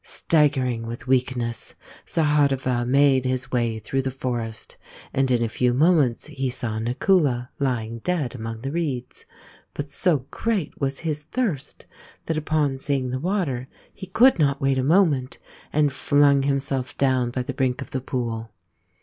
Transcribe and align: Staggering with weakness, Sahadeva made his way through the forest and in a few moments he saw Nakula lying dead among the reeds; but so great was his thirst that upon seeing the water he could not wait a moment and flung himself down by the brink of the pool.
Staggering 0.03 0.87
with 0.87 1.05
weakness, 1.05 1.75
Sahadeva 2.07 2.87
made 2.87 3.23
his 3.23 3.51
way 3.51 3.77
through 3.77 4.01
the 4.01 4.09
forest 4.09 4.75
and 5.13 5.29
in 5.29 5.43
a 5.43 5.47
few 5.47 5.75
moments 5.75 6.25
he 6.25 6.49
saw 6.49 6.79
Nakula 6.79 7.49
lying 7.59 7.99
dead 7.99 8.33
among 8.33 8.61
the 8.61 8.71
reeds; 8.71 9.25
but 9.75 9.91
so 9.91 10.25
great 10.31 10.81
was 10.81 11.01
his 11.01 11.21
thirst 11.21 11.85
that 12.25 12.35
upon 12.35 12.79
seeing 12.79 13.11
the 13.11 13.19
water 13.19 13.67
he 13.93 14.07
could 14.07 14.39
not 14.39 14.59
wait 14.59 14.79
a 14.79 14.83
moment 14.83 15.37
and 15.71 15.93
flung 15.93 16.41
himself 16.41 16.97
down 16.97 17.29
by 17.29 17.43
the 17.43 17.53
brink 17.53 17.79
of 17.79 17.91
the 17.91 18.01
pool. 18.01 18.49